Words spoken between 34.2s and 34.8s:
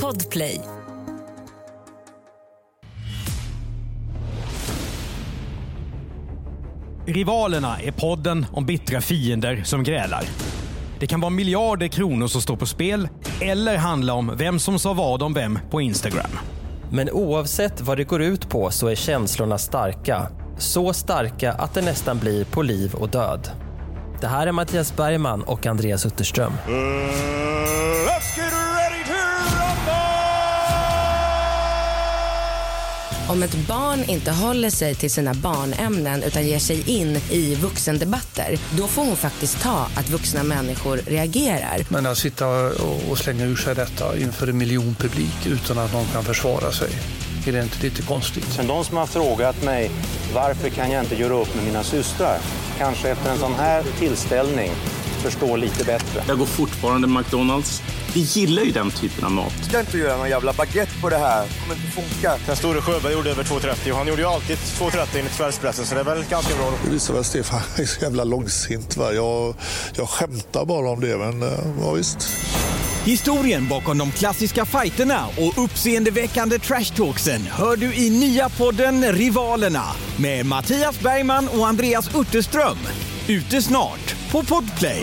håller